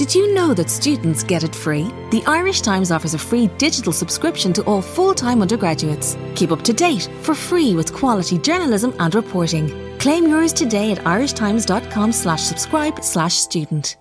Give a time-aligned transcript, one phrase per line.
[0.00, 1.92] Did you know that students get it free?
[2.10, 6.16] The Irish Times offers a free digital subscription to all full time undergraduates.
[6.36, 9.98] Keep up to date for free with quality journalism and reporting.
[9.98, 13.98] Claim yours today at irishtimes.com slash subscribe slash student.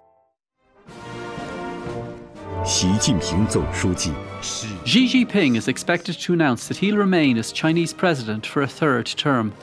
[2.66, 2.88] Xi
[5.06, 9.54] Jinping is expected to announce that he'll remain as Chinese president for a third term.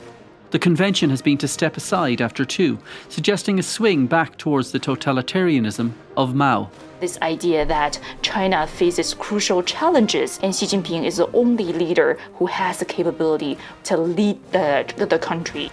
[0.49, 4.79] The convention has been to step aside after two, suggesting a swing back towards the
[4.79, 6.69] totalitarianism of Mao.
[7.01, 12.45] This idea that China faces crucial challenges and Xi Jinping is the only leader who
[12.45, 15.69] has the capability to lead the, the country.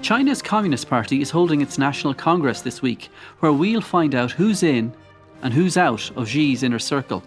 [0.00, 3.08] China's Communist Party is holding its National Congress this week,
[3.40, 4.92] where we'll find out who's in
[5.42, 7.24] and who's out of Xi's inner circle.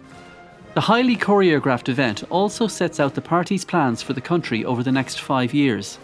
[0.72, 4.92] The highly choreographed event also sets out the party's plans for the country over the
[4.92, 5.98] next five years.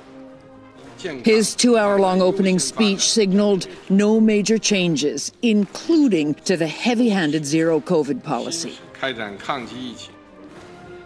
[1.25, 7.45] His two hour long opening speech signaled no major changes, including to the heavy handed
[7.45, 8.77] zero COVID policy.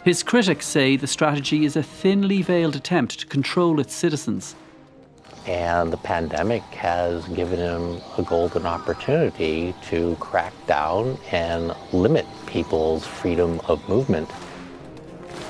[0.04, 4.54] His critics say the strategy is a thinly veiled attempt to control its citizens.
[5.46, 13.06] And the pandemic has given him a golden opportunity to crack down and limit people's
[13.06, 14.30] freedom of movement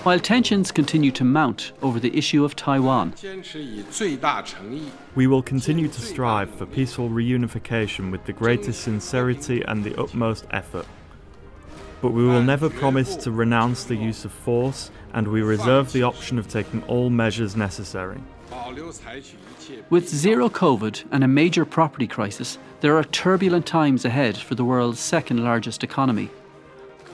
[0.02, 3.12] while tensions continue to mount over the issue of Taiwan.
[5.14, 10.46] We will continue to strive for peaceful reunification with the greatest sincerity and the utmost
[10.52, 10.86] effort.
[12.00, 16.02] But we will never promise to renounce the use of force, and we reserve the
[16.02, 18.22] option of taking all measures necessary.
[19.90, 24.64] With zero COVID and a major property crisis, there are turbulent times ahead for the
[24.64, 26.30] world's second largest economy.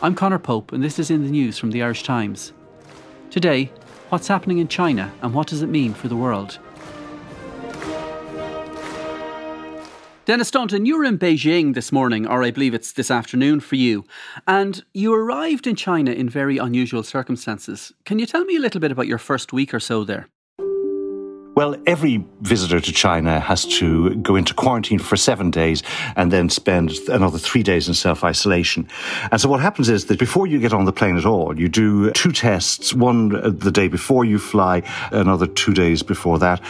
[0.02, 2.52] I'm Conor Pope, and this is in the news from the Irish Times.
[3.30, 3.70] Today,
[4.08, 6.58] what's happening in China and what does it mean for the world?
[10.24, 13.76] Denis Staunton, you were in Beijing this morning, or I believe it's this afternoon for
[13.76, 14.04] you,
[14.44, 17.92] and you arrived in China in very unusual circumstances.
[18.04, 20.28] Can you tell me a little bit about your first week or so there?
[21.56, 25.82] Well, every visitor to China has to go into quarantine for seven days
[26.14, 28.86] and then spend another three days in self isolation.
[29.32, 31.70] And so what happens is that before you get on the plane at all, you
[31.70, 36.60] do two tests, one uh, the day before you fly, another two days before that.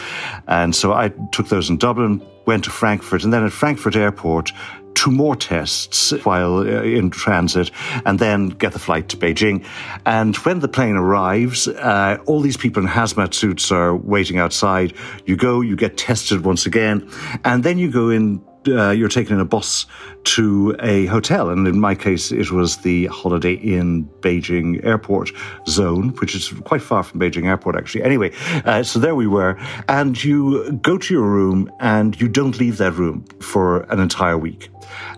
[0.47, 4.53] And so I took those in Dublin, went to Frankfurt, and then at Frankfurt Airport,
[4.97, 7.69] two more tests while uh, in transit
[8.03, 9.63] and then get the flight to Beijing.
[10.07, 14.93] And when the plane arrives, uh, all these people in hazmat suits are waiting outside.
[15.27, 17.07] You go, you get tested once again,
[17.45, 19.85] and then you go in uh, you're taken in a bus
[20.23, 21.49] to a hotel.
[21.49, 25.31] And in my case, it was the Holiday Inn Beijing Airport
[25.67, 28.03] zone, which is quite far from Beijing Airport, actually.
[28.03, 28.31] Anyway,
[28.65, 29.57] uh, so there we were.
[29.87, 34.37] And you go to your room and you don't leave that room for an entire
[34.37, 34.69] week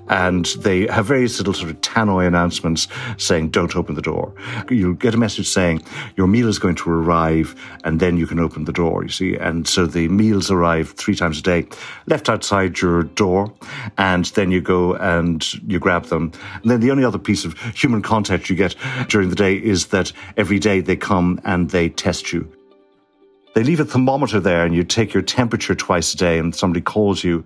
[0.10, 2.88] and they have various little sort of tannoy announcements
[3.18, 4.34] saying, don't open the door.
[4.70, 5.84] You'll get a message saying,
[6.18, 9.36] your meal is going to arrive, and then you can open the door, you see.
[9.36, 11.68] And so the meals arrive three times a day,
[12.08, 13.54] left outside your door,
[13.98, 16.32] and then you go and you grab them.
[16.62, 18.76] And then the only other piece of human contact you get
[19.08, 22.59] during the day is that every day they come and they test you.
[23.60, 26.80] They leave a thermometer there, and you take your temperature twice a day, and somebody
[26.80, 27.44] calls you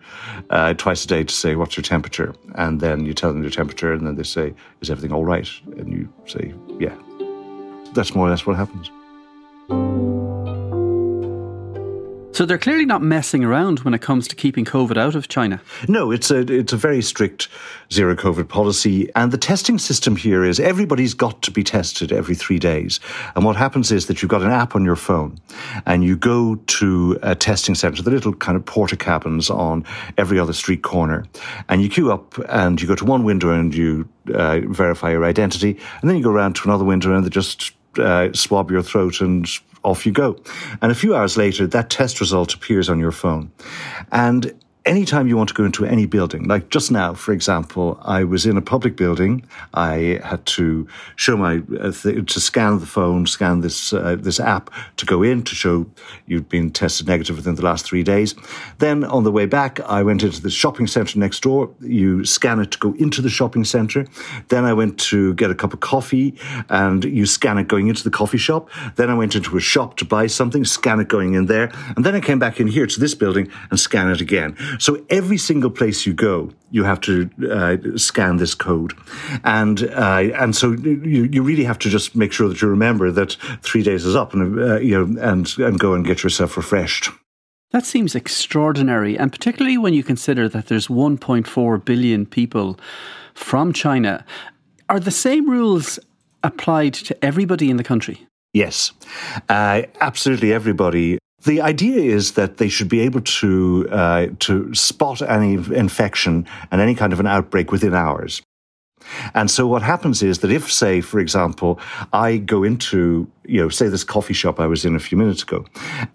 [0.52, 2.36] uh, twice a day to say, What's your temperature?
[2.54, 5.50] And then you tell them your temperature, and then they say, Is everything all right?
[5.76, 6.96] And you say, Yeah.
[7.96, 8.92] That's more or less what happens.
[12.34, 15.62] So they're clearly not messing around when it comes to keeping COVID out of China.
[15.88, 17.48] No, it's a it's a very strict
[17.92, 22.34] zero COVID policy, and the testing system here is everybody's got to be tested every
[22.34, 23.00] three days.
[23.36, 25.40] And what happens is that you've got an app on your phone,
[25.86, 29.86] and you go to a testing centre, the little kind of porta cabins on
[30.18, 31.26] every other street corner,
[31.70, 35.24] and you queue up, and you go to one window and you uh, verify your
[35.24, 38.82] identity, and then you go around to another window and they just uh, swab your
[38.82, 39.48] throat and
[39.84, 40.38] off you go.
[40.82, 43.52] And a few hours later, that test result appears on your phone.
[44.12, 44.54] And
[44.86, 48.46] anytime you want to go into any building, like just now, for example, I was
[48.46, 49.46] in a public building.
[49.74, 54.40] I had to show my uh, th- to scan the phone, scan this uh, this
[54.40, 55.86] app to go in to show
[56.28, 58.36] you'd been tested negative within the last three days.
[58.80, 61.70] Then on the way back, I went into the shopping centre next door.
[61.80, 64.06] You scan it to go into the shopping centre.
[64.50, 66.36] Then I went to get a cup of coffee,
[66.70, 68.70] and you scan it going into the coffee shop.
[68.96, 72.06] Then I went into a shop to buy something, scan it going in there, and
[72.06, 74.56] then I came back in here to this building and scan it again.
[74.80, 78.94] So every single place you go, you have to uh, scan this code,
[79.44, 83.12] and uh, and so you, you really have to just make sure that you remember
[83.12, 86.58] that three days is up, and uh, you know, and and go and get yourself
[86.58, 87.10] refreshed.
[87.72, 92.80] That seems extraordinary, and particularly when you consider that there's 1.4 billion people
[93.34, 94.24] from China.
[94.90, 95.98] Are the same rules
[96.44, 98.28] applied to everybody in the country?
[98.54, 98.92] Yes,
[99.50, 101.18] uh, absolutely everybody.
[101.46, 106.82] The idea is that they should be able to uh, to spot any infection and
[106.82, 108.42] any kind of an outbreak within hours.
[109.34, 111.80] And so what happens is that if, say, for example,
[112.14, 115.44] I go into, you know, say this coffee shop I was in a few minutes
[115.44, 115.66] ago,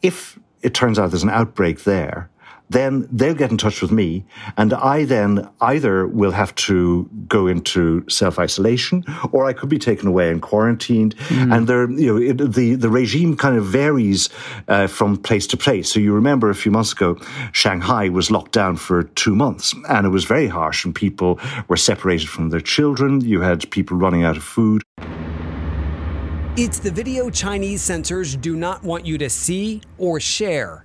[0.01, 2.31] if it turns out there's an outbreak there,
[2.71, 4.25] then they'll get in touch with me,
[4.57, 9.79] and I then either will have to go into self isolation, or I could be
[9.79, 11.17] taken away and quarantined.
[11.17, 11.57] Mm.
[11.57, 14.29] And there, you know, it, the the regime kind of varies
[14.69, 15.91] uh, from place to place.
[15.91, 17.19] So you remember a few months ago,
[17.53, 21.77] Shanghai was locked down for two months, and it was very harsh, and people were
[21.77, 23.21] separated from their children.
[23.21, 24.83] You had people running out of food.
[26.61, 30.85] It's the video Chinese censors do not want you to see or share.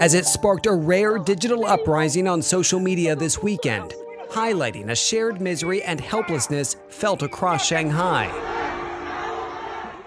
[0.00, 3.94] As it sparked a rare digital uprising on social media this weekend,
[4.30, 8.26] highlighting a shared misery and helplessness felt across Shanghai.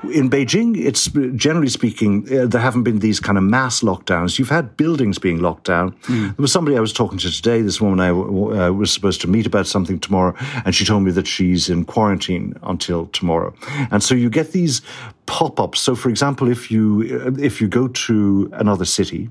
[0.03, 4.38] In Beijing, it's generally speaking, uh, there haven't been these kind of mass lockdowns.
[4.38, 5.94] You've had buildings being locked down.
[6.03, 6.35] Mm.
[6.35, 9.27] There was somebody I was talking to today, this woman I uh, was supposed to
[9.27, 10.35] meet about something tomorrow,
[10.65, 13.53] and she told me that she's in quarantine until tomorrow.
[13.91, 14.81] And so you get these
[15.27, 15.79] pop-ups.
[15.79, 19.29] So, for example, if you uh, if you go to another city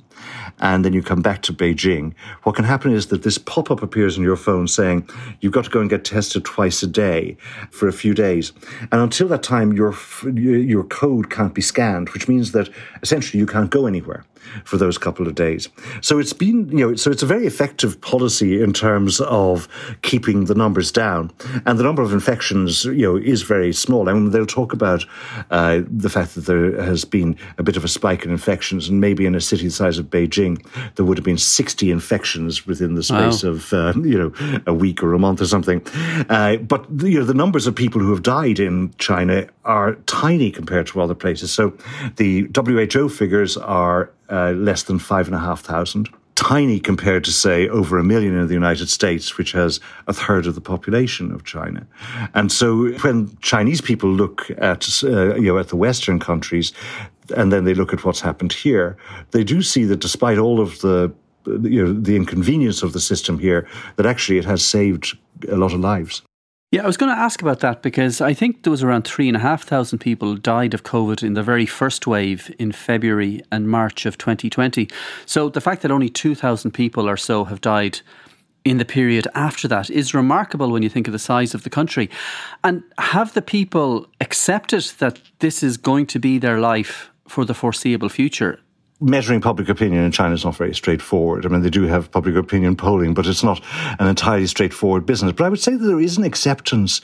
[0.60, 2.14] and then you come back to Beijing,
[2.44, 5.08] what can happen is that this pop-up appears on your phone saying
[5.40, 7.36] you've got to go and get tested twice a day
[7.70, 8.52] for a few days,
[8.92, 9.94] and until that time, your
[10.32, 12.68] your code can't be scanned, which means that
[13.02, 14.24] essentially you can't go anywhere
[14.64, 15.68] for those couple of days.
[16.00, 19.68] So it's been, you know, so it's a very effective policy in terms of
[20.02, 21.32] keeping the numbers down.
[21.64, 24.08] And the number of infections, you know, is very small.
[24.08, 25.04] I mean, they'll talk about
[25.50, 29.00] uh, the fact that there has been a bit of a spike in infections, and
[29.00, 30.64] maybe in a city the size of Beijing,
[30.94, 33.50] there would have been 60 infections within the space wow.
[33.50, 35.86] of, uh, you know, a week or a month or something.
[36.28, 40.50] Uh, but, you know, the numbers of people who have died in China are tiny
[40.50, 41.52] compared to other places.
[41.52, 41.76] So
[42.16, 46.08] the WHO figures are uh, less than five and a half thousand.
[46.34, 50.46] Tiny compared to, say, over a million in the United States, which has a third
[50.46, 51.86] of the population of China.
[52.34, 56.72] And so when Chinese people look at, uh, you know, at the Western countries,
[57.34, 58.98] and then they look at what's happened here,
[59.30, 61.10] they do see that despite all of the
[61.46, 65.16] you know, the inconvenience of the system here, that actually it has saved
[65.48, 66.22] a lot of lives.
[66.76, 69.28] Yeah, I was going to ask about that because I think there was around three
[69.28, 73.40] and a half thousand people died of COVID in the very first wave in February
[73.50, 74.86] and March of 2020.
[75.24, 78.00] So the fact that only 2,000 people or so have died
[78.62, 81.70] in the period after that is remarkable when you think of the size of the
[81.70, 82.10] country.
[82.62, 87.54] And have the people accepted that this is going to be their life for the
[87.54, 88.60] foreseeable future?
[89.00, 91.44] Measuring public opinion in China is not very straightforward.
[91.44, 93.62] I mean, they do have public opinion polling, but it's not
[93.98, 95.32] an entirely straightforward business.
[95.32, 97.00] But I would say that there is an acceptance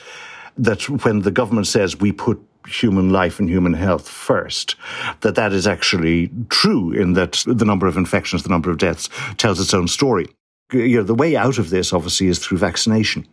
[0.56, 4.76] that when the government says we put human life and human health first,
[5.20, 9.08] that that is actually true in that the number of infections, the number of deaths
[9.36, 10.28] tells its own story.
[10.72, 13.26] You know, the way out of this obviously is through vaccination.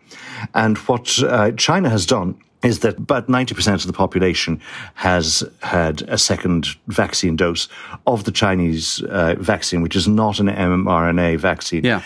[0.54, 4.62] And what uh, China has done is that about 90% of the population
[4.96, 7.70] has had a second vaccine dose
[8.06, 11.86] of the Chinese uh, vaccine, which is not an mRNA vaccine.
[11.86, 12.04] Yeah.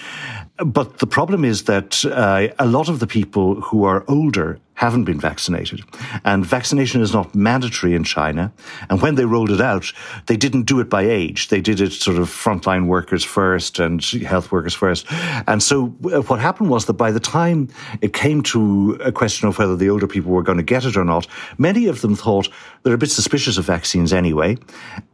[0.57, 5.03] But the problem is that uh, a lot of the people who are older haven't
[5.03, 5.81] been vaccinated.
[6.25, 8.51] And vaccination is not mandatory in China.
[8.89, 9.91] And when they rolled it out,
[10.25, 11.49] they didn't do it by age.
[11.49, 15.05] They did it sort of frontline workers first and health workers first.
[15.47, 17.69] And so uh, what happened was that by the time
[18.01, 20.97] it came to a question of whether the older people were going to get it
[20.97, 21.27] or not,
[21.57, 22.49] many of them thought
[22.81, 24.57] they're a bit suspicious of vaccines anyway.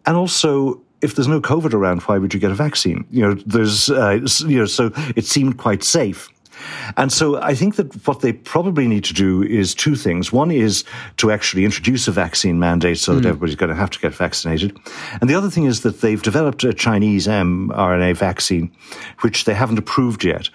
[0.06, 3.06] And also, if there's no COVID around, why would you get a vaccine?
[3.12, 6.30] You know, there's, uh, you know, so it seemed quite safe.
[6.98, 10.32] And so I think that what they probably need to do is two things.
[10.32, 10.84] One is
[11.18, 13.28] to actually introduce a vaccine mandate so that mm.
[13.28, 14.78] everybody's going to have to get vaccinated.
[15.22, 18.72] And the other thing is that they've developed a Chinese mRNA vaccine,
[19.22, 20.50] which they haven't approved yet.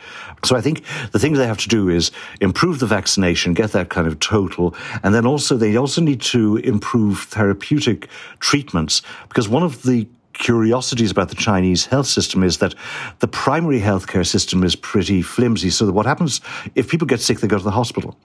[0.45, 0.83] So I think
[1.13, 4.75] the thing they have to do is improve the vaccination, get that kind of total,
[5.03, 8.09] and then also they also need to improve therapeutic
[8.41, 12.75] treatments because one of the curiosities about the Chinese health system is that
[13.21, 15.71] the primary healthcare system is pretty flimsy.
[15.71, 16.41] So what happens
[16.75, 18.17] if people get sick, they go to the hospital.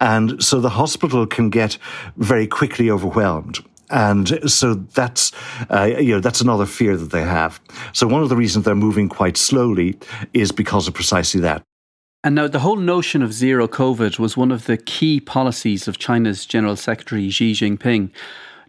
[0.00, 1.78] And so the hospital can get
[2.16, 3.58] very quickly overwhelmed.
[3.90, 5.32] And so that's,
[5.70, 7.60] uh, you know, that's another fear that they have.
[7.92, 9.98] So one of the reasons they're moving quite slowly
[10.32, 11.62] is because of precisely that.
[12.22, 15.98] And now the whole notion of zero COVID was one of the key policies of
[15.98, 18.10] China's General Secretary Xi Jinping.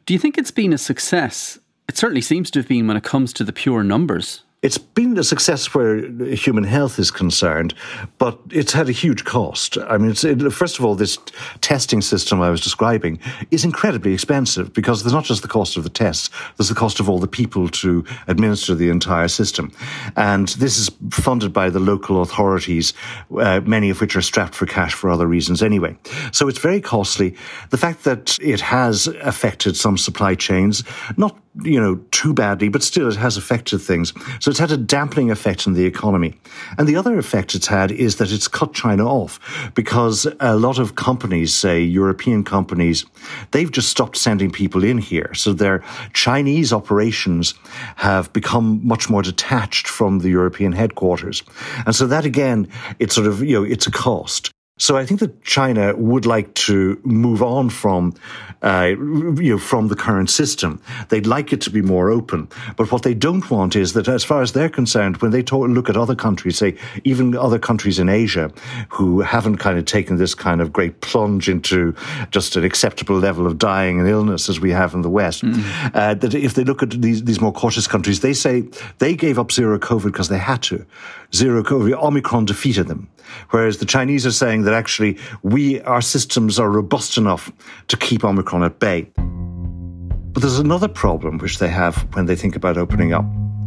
[0.05, 3.03] Do you think it's been a success It certainly seems to have been when it
[3.03, 4.41] comes to the pure numbers.
[4.65, 7.75] It's been a success where human health is concerned,
[8.17, 9.77] but it's had a huge cost.
[9.77, 11.19] I mean, it, first of all, this
[11.61, 13.19] testing system I was describing
[13.51, 16.99] is incredibly expensive because there's not just the cost of the tests, there's the cost
[16.99, 19.71] of all the people to administer the entire system.
[20.15, 22.93] And this is funded by the local authorities,
[23.37, 25.95] uh, many of which are strapped for cash for other reasons anyway.
[26.31, 27.35] So it's very costly.
[27.69, 30.83] The fact that it has affected some supply chains,
[31.17, 34.13] not you know, too badly, but still it has affected things.
[34.39, 36.33] So it's had a dampening effect on the economy.
[36.77, 40.79] And the other effect it's had is that it's cut China off because a lot
[40.79, 43.05] of companies, say European companies,
[43.51, 45.33] they've just stopped sending people in here.
[45.33, 45.83] So their
[46.13, 47.53] Chinese operations
[47.95, 51.43] have become much more detached from the European headquarters.
[51.85, 52.67] And so that again,
[52.99, 54.51] it's sort of, you know, it's a cost.
[54.77, 58.13] So I think that China would like to move on from,
[58.61, 60.81] uh, you know, from the current system.
[61.07, 62.49] They'd like it to be more open.
[62.75, 65.69] But what they don't want is that, as far as they're concerned, when they talk,
[65.69, 68.51] look at other countries, say even other countries in Asia,
[68.89, 71.95] who haven't kind of taken this kind of great plunge into
[72.31, 75.63] just an acceptable level of dying and illness as we have in the West, mm.
[75.93, 78.65] uh, that if they look at these these more cautious countries, they say
[78.99, 80.85] they gave up zero COVID because they had to.
[81.33, 83.07] Zero COVID, Omicron defeated them.
[83.49, 87.51] Whereas the Chinese are saying that actually we, our systems are robust enough
[87.87, 89.07] to keep Omicron at bay.
[89.15, 93.25] But there's another problem which they have when they think about opening up.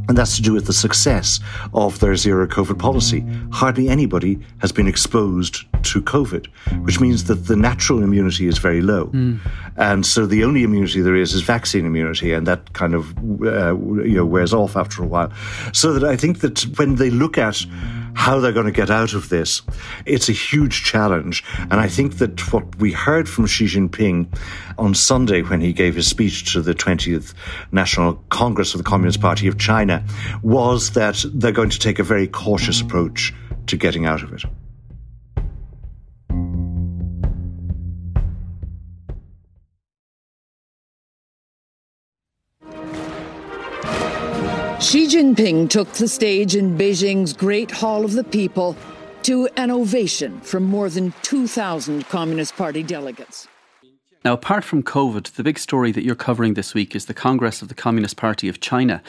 [0.09, 1.39] And that's to do with the success
[1.75, 3.25] of their zero COVID policy.
[3.53, 6.47] Hardly anybody has been exposed to COVID,
[6.83, 9.07] which means that the natural immunity is very low.
[9.09, 9.39] Mm.
[9.77, 13.77] And so the only immunity there is is vaccine immunity, and that kind of uh,
[14.03, 15.31] you know wears off after a while.
[15.75, 17.65] So that I think that when they look at
[18.19, 19.63] how they're going to get out of this.
[20.05, 21.45] It's a huge challenge.
[21.71, 24.27] And I think that what we heard from Xi Jinping
[24.77, 27.33] on Sunday when he gave his speech to the 20th
[27.71, 30.05] National Congress of the Communist Party of China
[30.43, 33.33] was that they're going to take a very cautious approach
[33.69, 34.43] to getting out of it.
[44.89, 48.75] Xi Jinping took the stage in Beijing's Great Hall of the People
[49.25, 53.47] to an ovation from more than 2,000 Communist Party delegates.
[54.25, 57.61] Now, apart from COVID, the big story that you're covering this week is the Congress
[57.61, 59.03] of the Communist Party of China.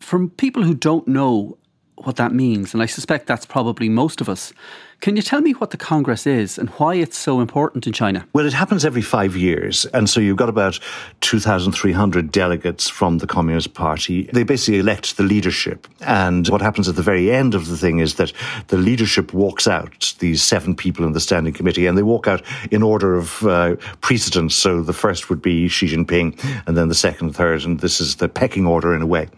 [0.00, 1.58] From people who don't know
[1.98, 4.52] what that means, and I suspect that's probably most of us,
[5.00, 8.26] can you tell me what the Congress is and why it's so important in China?
[8.32, 9.86] Well, it happens every five years.
[9.86, 10.78] And so you've got about
[11.20, 14.28] 2,300 delegates from the Communist Party.
[14.32, 15.86] They basically elect the leadership.
[16.00, 18.32] And what happens at the very end of the thing is that
[18.68, 22.42] the leadership walks out, these seven people in the Standing Committee, and they walk out
[22.70, 24.54] in order of uh, precedence.
[24.54, 28.16] So the first would be Xi Jinping, and then the second, third, and this is
[28.16, 29.28] the pecking order in a way.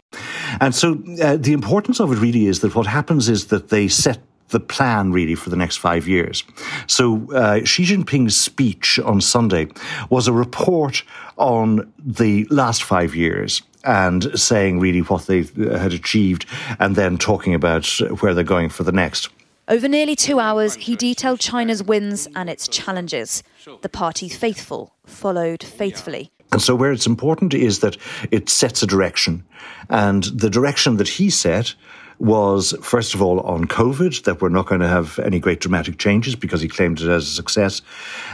[0.60, 3.88] And so uh, the importance of it really is that what happens is that they
[3.88, 6.44] set the plan really for the next five years.
[6.86, 9.68] So uh, Xi Jinping's speech on Sunday
[10.10, 11.02] was a report
[11.36, 16.46] on the last five years and saying really what they had achieved
[16.78, 17.86] and then talking about
[18.20, 19.28] where they're going for the next.
[19.68, 23.42] Over nearly two hours, he detailed China's wins and its challenges.
[23.82, 26.30] The party faithful followed faithfully.
[26.52, 27.96] And so, where it's important is that
[28.30, 29.44] it sets a direction.
[29.90, 31.74] And the direction that he set
[32.18, 35.99] was, first of all, on COVID, that we're not going to have any great dramatic
[35.99, 37.82] changes because he claimed it as a success.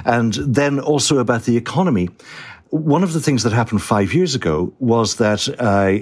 [0.04, 2.08] And then also about the economy
[2.72, 5.98] one of the things that happened five years ago was that uh,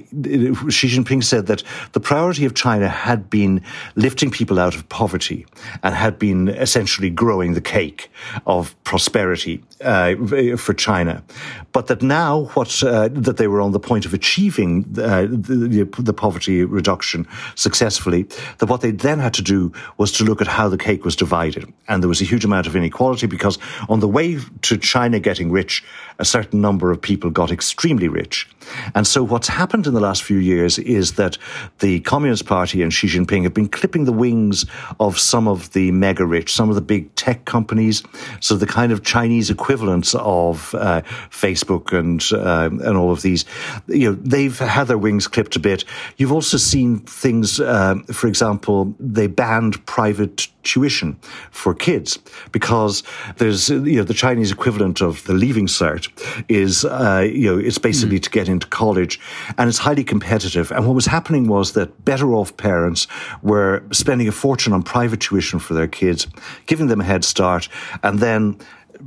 [0.70, 3.60] Xi Jinping said that the priority of China had been
[3.96, 5.46] lifting people out of poverty
[5.82, 8.08] and had been essentially growing the cake
[8.46, 10.14] of prosperity uh,
[10.56, 11.24] for China,
[11.72, 15.88] but that now what uh, that they were on the point of achieving uh, the,
[15.98, 20.46] the, poverty reduction successfully, that what they then had to do was to look at
[20.46, 23.58] how the cake was divided, and there was a huge amount of inequality because
[23.88, 25.82] on the way to China getting rich,
[26.20, 28.48] a certain number of people got extremely rich.
[28.94, 31.38] And so what's happened in the last few years is that
[31.78, 34.66] the Communist Party and Xi Jinping have been clipping the wings
[34.98, 38.02] of some of the mega rich, some of the big tech companies.
[38.40, 43.44] So the kind of Chinese equivalents of uh, Facebook and uh, and all of these,
[43.86, 45.84] you know, they've had their wings clipped a bit.
[46.16, 51.18] You've also seen things, uh, for example, they banned private tuition
[51.50, 52.18] for kids
[52.52, 53.02] because
[53.36, 56.08] there's you know the Chinese equivalent of the leaving cert
[56.48, 58.22] is uh, you know it's basically mm.
[58.22, 59.20] to get into college
[59.56, 63.06] and it's highly competitive and what was happening was that better off parents
[63.42, 66.26] were spending a fortune on private tuition for their kids
[66.66, 67.68] giving them a head start
[68.02, 68.58] and then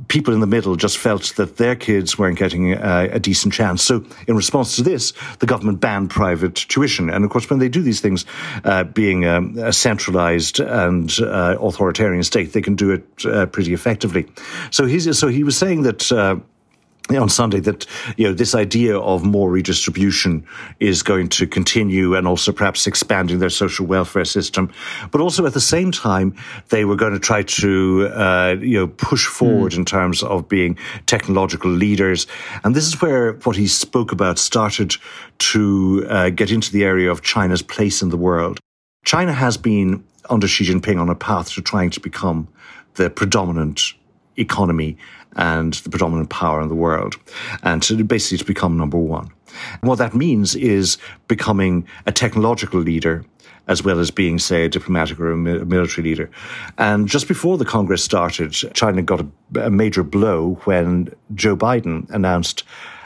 [0.08, 3.82] people in the middle just felt that their kids weren't getting a, a, decent chance.
[3.82, 7.10] So, in response to this, the government banned private tuition.
[7.10, 8.24] And of course, when they do these things,
[8.64, 13.72] uh, being um, a centralized and uh, authoritarian state, they can do it uh, pretty
[13.72, 14.26] effectively.
[14.70, 16.36] So, he's, so he was saying that uh,
[17.10, 20.46] on Sunday that you know this idea of more redistribution
[20.80, 24.72] is going to continue and also perhaps expanding their social welfare system,
[25.10, 26.34] but also at the same time
[26.70, 29.78] they were going to try to uh, you know push forward mm.
[29.78, 32.26] in terms of being technological leaders,
[32.64, 34.96] and this is where what he spoke about started
[35.38, 38.58] to uh, get into the area of China's place in the world.
[39.04, 42.48] China has been under Xi Jinping on a path to trying to become
[42.94, 43.92] the predominant
[44.36, 44.96] economy
[45.36, 47.16] and the predominant power in the world,
[47.62, 49.28] and to basically to become number one.
[49.80, 50.98] And what that means is
[51.28, 53.24] becoming a technological leader
[53.66, 56.30] as well as being, say, a diplomatic or a military leader.
[56.76, 62.08] And just before the Congress started, China got a, a major blow when Joe Biden
[62.10, 62.64] announced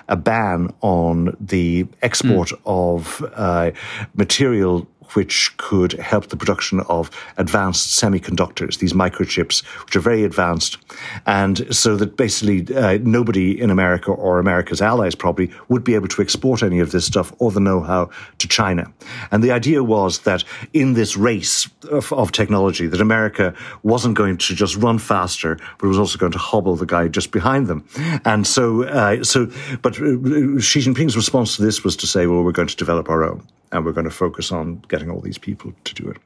[0.08, 2.60] a ban on the export mm.
[2.64, 3.70] of uh,
[4.14, 10.78] material which could help the production of advanced semiconductors, these microchips, which are very advanced.
[11.26, 16.08] And so that basically uh, nobody in America or America's allies probably would be able
[16.08, 18.92] to export any of this stuff or the know how to China.
[19.30, 24.36] And the idea was that in this race of, of technology, that America wasn't going
[24.38, 27.86] to just run faster, but was also going to hobble the guy just behind them.
[28.24, 29.46] And so, uh, so,
[29.82, 33.08] but uh, Xi Jinping's response to this was to say, well, we're going to develop
[33.08, 36.18] our own and we're going to focus on getting all these people to do it.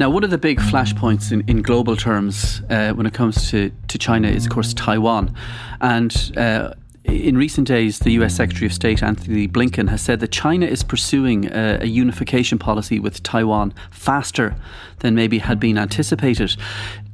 [0.00, 3.72] Now, one of the big flashpoints in, in global terms uh, when it comes to,
[3.88, 5.34] to China is, of course, Taiwan.
[5.80, 10.30] And uh, in recent days, the US Secretary of State Antony Blinken has said that
[10.30, 14.54] China is pursuing a, a, unification policy with Taiwan faster
[15.00, 16.56] than maybe had been anticipated.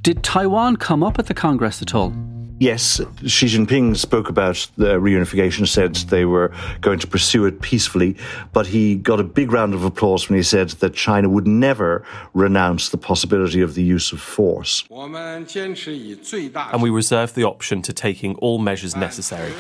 [0.03, 2.13] Did Taiwan come up at the Congress at all?
[2.61, 8.17] Yes, Xi Jinping spoke about the reunification, said they were going to pursue it peacefully,
[8.53, 12.05] but he got a big round of applause when he said that China would never
[12.33, 14.85] renounce the possibility of the use of force.
[14.91, 19.53] And we reserve the option to taking all measures necessary.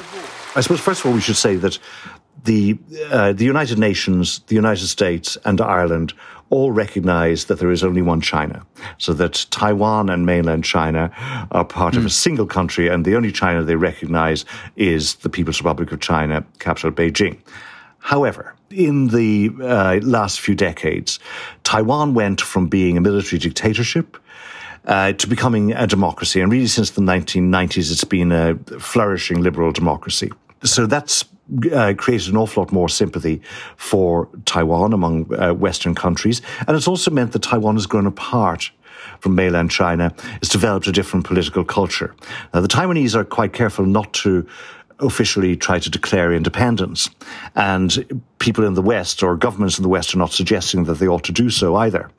[0.54, 1.78] I suppose, first of all, we should say that
[2.44, 2.78] the,
[3.10, 6.12] uh, the United Nations, the United States, and Ireland
[6.50, 8.64] all recognize that there is only one China,
[8.98, 11.10] so that Taiwan and mainland China
[11.50, 11.98] are part mm.
[11.98, 12.10] of a hmm.
[12.10, 14.44] single country, and the only China they recognize
[14.76, 17.38] is the People's Republic of China, capital Beijing.
[17.98, 21.18] However, in the uh, last few decades,
[21.62, 24.18] Taiwan went from being a military dictatorship
[24.86, 26.40] uh, to becoming a democracy.
[26.40, 30.30] And really, since the 1990s, it's been a flourishing liberal democracy.
[30.62, 31.24] So that's
[31.72, 33.40] uh, created an awful lot more sympathy
[33.76, 36.42] for Taiwan among uh, Western countries.
[36.66, 38.70] And it's also meant that Taiwan has grown apart
[39.20, 40.14] from mainland China.
[40.36, 42.14] It's developed a different political culture.
[42.52, 44.46] Now, the Taiwanese are quite careful not to
[45.00, 47.10] officially try to declare independence.
[47.54, 51.08] And people in the West or governments in the West are not suggesting that they
[51.08, 52.10] ought to do so either.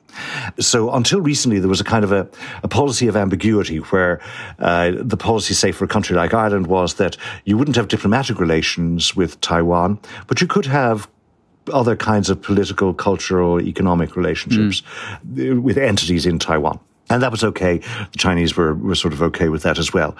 [0.58, 2.28] So until recently, there was a kind of a,
[2.62, 4.20] a policy of ambiguity where
[4.58, 8.40] uh, the policy, say, for a country like Ireland was that you wouldn't have diplomatic
[8.40, 11.08] relations with Taiwan, but you could have
[11.72, 14.82] other kinds of political, cultural, economic relationships
[15.26, 15.60] mm.
[15.60, 16.78] with entities in Taiwan.
[17.10, 17.78] And that was okay.
[17.78, 20.16] The Chinese were, were sort of okay with that as well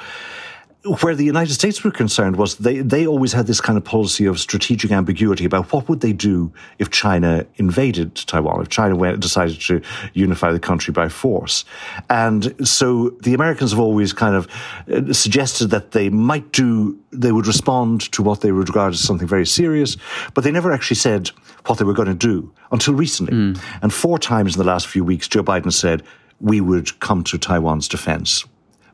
[0.87, 4.25] where the United States were concerned was they, they always had this kind of policy
[4.27, 9.20] of strategic ambiguity about what would they do if China invaded Taiwan, if China went,
[9.20, 9.83] decided to
[10.14, 11.64] unify the country by force.
[12.09, 14.49] And so the Americans have always kind of
[14.92, 19.01] uh, suggested that they might do, they would respond to what they would regard as
[19.01, 19.96] something very serious,
[20.35, 21.29] but they never actually said
[21.66, 23.33] what they were going to do until recently.
[23.33, 23.61] Mm.
[23.83, 26.03] And four times in the last few weeks, Joe Biden said,
[26.40, 28.44] we would come to Taiwan's defense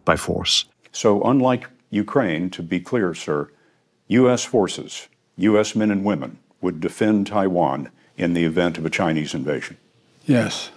[0.04, 0.64] by force.
[0.92, 3.50] So, unlike Ukraine, to be clear, sir,
[4.08, 4.44] U.S.
[4.44, 5.76] forces, U.S.
[5.76, 9.76] men and women, would defend Taiwan in the event of a Chinese invasion.
[10.26, 10.70] Yes.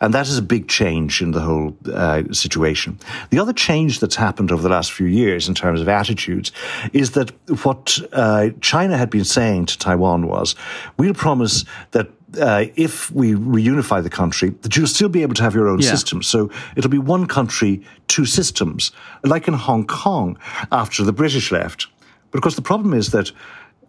[0.00, 2.98] And that is a big change in the whole uh, situation.
[3.30, 6.52] The other change that's happened over the last few years in terms of attitudes
[6.92, 7.30] is that
[7.64, 10.54] what uh, China had been saying to Taiwan was,
[10.96, 12.10] we'll promise that
[12.40, 15.80] uh, if we reunify the country, that you'll still be able to have your own
[15.80, 15.90] yeah.
[15.90, 16.22] system.
[16.22, 18.92] So it'll be one country, two systems,
[19.24, 20.38] like in Hong Kong
[20.70, 21.86] after the British left.
[22.30, 23.32] But of course, the problem is that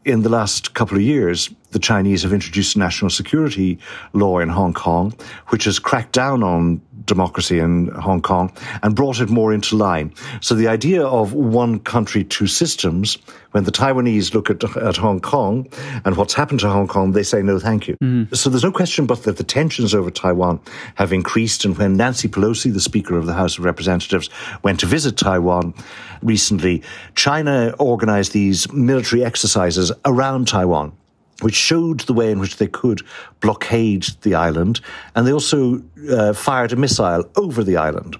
[0.05, 3.77] in the last couple of years, the Chinese have introduced a national security
[4.13, 5.13] law in Hong Kong,
[5.49, 8.51] which has cracked down on democracy in Hong Kong
[8.83, 10.13] and brought it more into line.
[10.41, 13.17] So the idea of one country, two systems,
[13.51, 15.67] when the Taiwanese look at, at Hong Kong
[16.05, 17.97] and what's happened to Hong Kong, they say no, thank you.
[18.03, 18.35] Mm.
[18.35, 20.59] So there's no question but that the tensions over Taiwan
[20.95, 21.65] have increased.
[21.65, 24.29] And when Nancy Pelosi, the Speaker of the House of Representatives,
[24.63, 25.73] went to visit Taiwan
[26.21, 26.83] recently,
[27.15, 30.93] China organized these military exercises around Taiwan
[31.41, 33.01] which showed the way in which they could
[33.39, 34.81] blockade the island.
[35.15, 38.17] And they also uh, fired a missile over the island.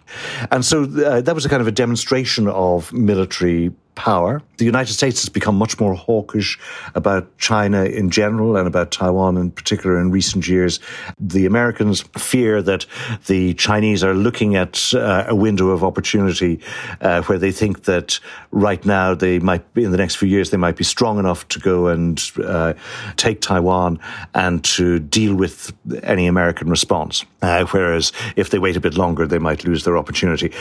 [0.52, 4.42] And so uh, that was a kind of a demonstration of military power.
[4.58, 6.58] The United States has become much more hawkish
[6.96, 10.80] about China in general and about Taiwan in particular in recent years.
[11.20, 12.86] The Americans fear that
[13.28, 16.62] the Chinese are looking at uh, a window of opportunity
[17.02, 18.20] uh, where they think that
[18.52, 21.46] right now they might be, in the next few years, they might be strong enough
[21.50, 22.74] to go and uh,
[23.18, 24.00] take Taiwan
[24.34, 27.26] and to deal with any American response.
[27.42, 30.54] Uh, whereas if they wait a bit longer, they might lose their opportunity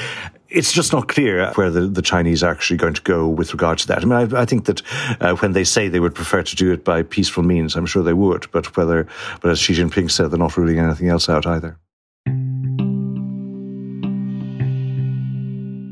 [0.51, 3.79] it's just not clear where the, the Chinese are actually going to go with regard
[3.79, 4.03] to that.
[4.03, 4.83] I mean, I, I think that
[5.21, 8.03] uh, when they say they would prefer to do it by peaceful means, I'm sure
[8.03, 8.51] they would.
[8.51, 9.07] But whether,
[9.41, 11.79] but as Xi Jinping said, they're not ruling anything else out either.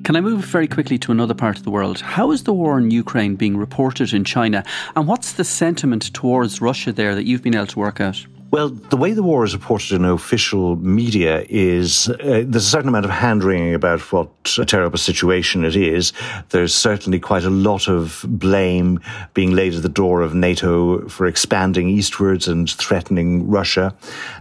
[0.05, 2.01] Can I move very quickly to another part of the world?
[2.01, 4.65] How is the war in Ukraine being reported in China?
[4.95, 8.25] And what's the sentiment towards Russia there that you've been able to work out?
[8.57, 12.89] Well, the way the war is reported in official media is uh, there's a certain
[12.89, 16.15] amount of hand wringing about what a terrible situation it is.
[16.49, 19.01] There's certainly quite a lot of blame
[19.35, 23.95] being laid at the door of NATO for expanding eastwards and threatening Russia.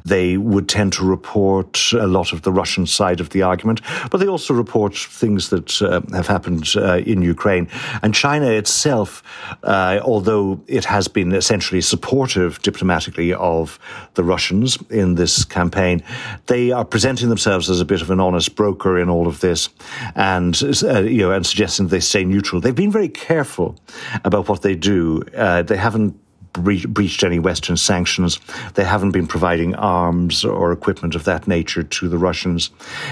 [0.06, 4.20] They would tend to report a lot of the Russian side of the argument, but
[4.20, 7.68] they also report things that uh, have happened uh, in Ukraine.
[8.02, 9.24] And China itself,
[9.64, 13.78] uh, although it has been essentially supportive diplomatically of
[14.14, 16.04] the Russians in this campaign.
[16.48, 19.70] They are presenting themselves as a bit of an honest broker in all of this,
[20.16, 22.62] and uh, you know, and suggesting they stay neutral.
[22.62, 23.76] They've been very careful
[24.24, 25.24] about what they do.
[25.36, 26.20] Uh, they haven't
[26.58, 28.40] bre- breached any Western sanctions.
[28.74, 32.70] They haven't been providing arms or equipment of that nature to the Russians.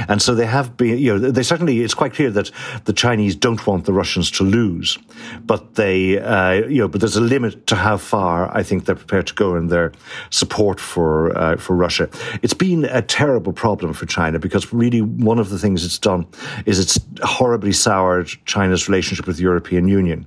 [0.08, 2.52] And so they have been, you know, they certainly, it's quite clear that
[2.86, 4.98] the Chinese don't want the Russians to lose.
[5.46, 8.96] But they, uh, you know, but there's a limit to how far I think they're
[8.96, 9.92] prepared to go in their
[10.30, 12.10] support for, uh, for Russia.
[12.42, 16.28] It's been a terrible problem for China because really one of the things it's done
[16.66, 20.26] is it's horribly soured China's relationship with the European Union.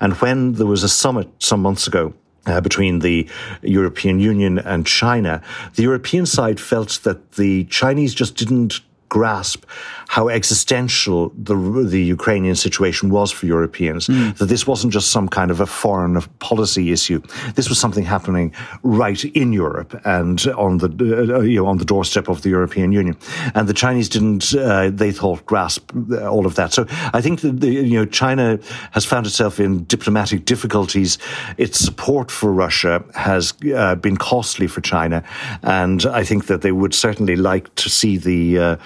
[0.00, 2.14] And when there was a summit some months ago
[2.46, 3.28] uh, between the
[3.62, 5.42] European Union and China,
[5.74, 9.64] the European side felt that the Chinese just didn't grasp
[10.10, 11.54] how existential the
[11.94, 14.08] the Ukrainian situation was for Europeans.
[14.08, 14.36] Mm.
[14.38, 17.20] That this wasn't just some kind of a foreign policy issue.
[17.54, 21.84] This was something happening right in Europe and on the uh, you know on the
[21.84, 23.16] doorstep of the European Union.
[23.54, 25.82] And the Chinese didn't uh, they thought grasp
[26.34, 26.72] all of that.
[26.72, 26.82] So
[27.18, 28.58] I think that the, you know China
[28.96, 31.18] has found itself in diplomatic difficulties.
[31.56, 35.22] Its support for Russia has uh, been costly for China,
[35.62, 38.76] and I think that they would certainly like to see the uh,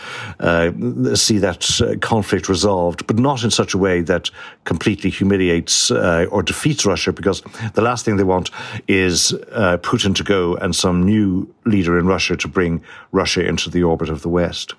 [1.15, 4.31] see that uh, conflict resolved, but not in such a way that
[4.65, 7.43] completely humiliates uh, or defeats Russia, because
[7.75, 8.51] the last thing they want
[8.89, 13.71] is uh, Putin to go and some new leader in Russia to bring Russia into
[13.71, 14.75] the orbit of the West.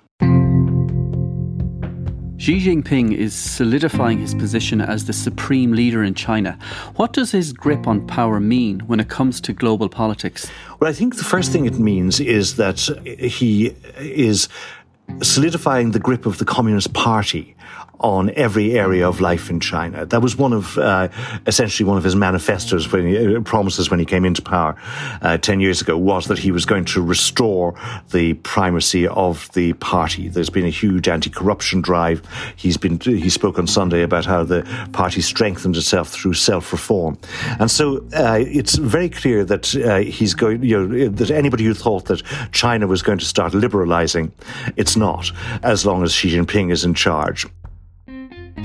[2.38, 6.58] Xi Jinping is solidifying his position as the supreme leader in China.
[6.96, 10.48] What does his grip on power mean when it comes to global politics?
[10.78, 12.78] Well, I think the first thing it means is that
[13.18, 14.48] he is
[15.22, 17.55] solidifying the grip of the Communist Party
[18.00, 20.04] on every area of life in China.
[20.04, 21.08] That was one of, uh,
[21.46, 24.76] essentially one of his manifestos when he, uh, promises when he came into power,
[25.22, 27.74] uh, 10 years ago was that he was going to restore
[28.12, 30.28] the primacy of the party.
[30.28, 32.22] There's been a huge anti-corruption drive.
[32.56, 37.18] He's been, he spoke on Sunday about how the party strengthened itself through self-reform.
[37.58, 41.74] And so, uh, it's very clear that, uh, he's going, you know, that anybody who
[41.74, 44.32] thought that China was going to start liberalizing,
[44.76, 47.46] it's not, as long as Xi Jinping is in charge.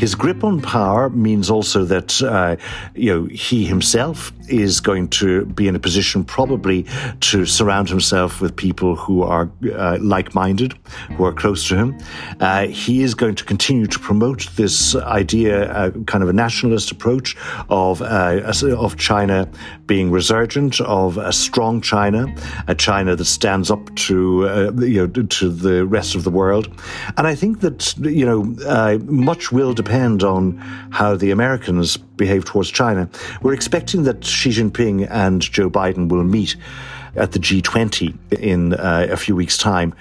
[0.02, 2.56] His grip on power means also that uh,
[2.96, 6.88] you know he himself is going to be in a position probably
[7.20, 10.74] to surround himself with people who are uh, like-minded,
[11.16, 11.98] who are close to him.
[12.40, 16.92] Uh, he is going to continue to promote this idea, uh, kind of a nationalist
[16.92, 17.38] approach
[17.70, 19.48] of uh, of China
[19.86, 22.26] being resurgent, of a strong China,
[22.68, 26.68] a China that stands up to uh, you know to the rest of the world.
[27.18, 28.42] And I think that you know
[29.06, 30.58] much will depend on
[30.92, 33.10] how the Americans behave towards China.
[33.42, 36.56] We're expecting that Xi Jinping and Joe Biden will meet
[37.16, 39.94] at the G20 in uh, a few weeks' time.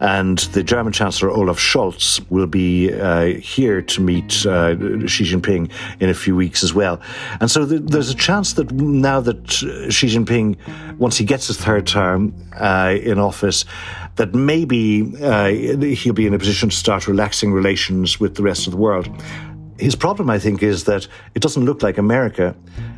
[0.00, 5.70] And the German Chancellor Olaf Scholz will be uh, here to meet uh, Xi Jinping
[6.00, 7.00] in a few weeks as well.
[7.40, 10.56] And so th- there's a chance that now that Xi Jinping,
[10.98, 13.64] once he gets his third term uh, in office,
[14.18, 18.66] that maybe uh, he'll be in a position to start relaxing relations with the rest
[18.66, 19.08] of the world.
[19.78, 22.54] His problem, I think, is that it doesn't look like America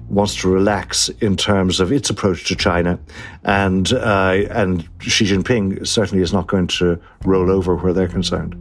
[0.08, 2.98] wants to relax in terms of its approach to China,
[3.44, 8.56] and uh, and Xi Jinping certainly is not going to roll over where they're concerned.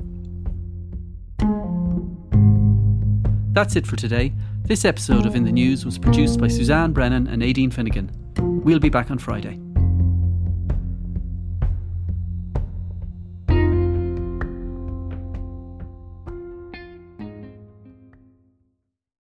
[3.54, 4.34] That's it for today.
[4.63, 8.12] This episode of In the News was produced by Suzanne Brennan and Nadine Finnegan.
[8.38, 9.60] We'll be back on Friday.